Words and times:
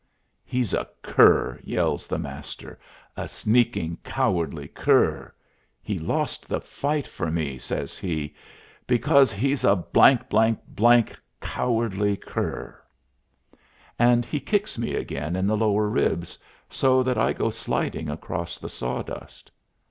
"He's 0.43 0.73
a 0.73 0.87
cur!" 1.03 1.59
yells 1.63 2.07
the 2.07 2.17
Master, 2.17 2.79
"a 3.15 3.27
sneaking, 3.27 3.99
cowardly 4.03 4.67
cur! 4.67 5.31
He 5.83 5.99
lost 5.99 6.49
the 6.49 6.59
fight 6.59 7.05
for 7.05 7.29
me," 7.29 7.59
says 7.59 7.99
he, 7.99 8.33
"because 8.87 9.31
he's 9.31 9.63
a 9.63 9.77
cowardly 11.39 12.17
cur." 12.17 12.81
And 13.99 14.25
he 14.25 14.39
kicks 14.39 14.75
me 14.79 14.95
again 14.95 15.35
in 15.35 15.45
the 15.45 15.55
lower 15.57 15.87
ribs, 15.87 16.39
so 16.67 17.03
that 17.03 17.19
I 17.19 17.31
go 17.31 17.51
sliding 17.51 18.09
across 18.09 18.57
the 18.57 18.69
sawdust. 18.69 19.51